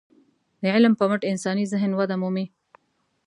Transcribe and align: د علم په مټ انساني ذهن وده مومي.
د 0.61 0.63
علم 0.75 0.93
په 0.99 1.05
مټ 1.09 1.21
انساني 1.31 1.65
ذهن 1.71 1.91
وده 1.95 2.15
مومي. 2.21 2.45